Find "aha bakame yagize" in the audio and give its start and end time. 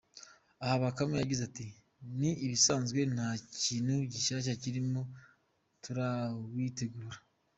0.63-1.41